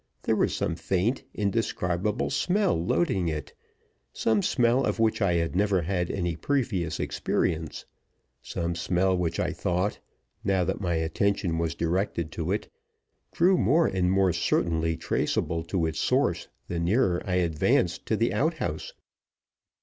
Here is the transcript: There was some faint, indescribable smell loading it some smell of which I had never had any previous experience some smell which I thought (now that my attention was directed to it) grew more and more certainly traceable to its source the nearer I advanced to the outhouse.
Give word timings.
There 0.23 0.35
was 0.35 0.55
some 0.55 0.75
faint, 0.75 1.25
indescribable 1.35 2.31
smell 2.31 2.73
loading 2.75 3.27
it 3.27 3.53
some 4.11 4.41
smell 4.41 4.83
of 4.83 4.97
which 4.97 5.21
I 5.21 5.33
had 5.33 5.55
never 5.55 5.83
had 5.83 6.09
any 6.09 6.35
previous 6.35 6.99
experience 6.99 7.85
some 8.41 8.73
smell 8.73 9.15
which 9.15 9.39
I 9.39 9.53
thought 9.53 9.99
(now 10.43 10.63
that 10.63 10.81
my 10.81 10.95
attention 10.95 11.59
was 11.59 11.75
directed 11.75 12.31
to 12.31 12.51
it) 12.51 12.67
grew 13.29 13.59
more 13.59 13.85
and 13.85 14.09
more 14.11 14.33
certainly 14.33 14.97
traceable 14.97 15.63
to 15.65 15.85
its 15.85 15.99
source 15.99 16.47
the 16.67 16.79
nearer 16.79 17.21
I 17.23 17.35
advanced 17.35 18.07
to 18.07 18.17
the 18.17 18.33
outhouse. 18.33 18.93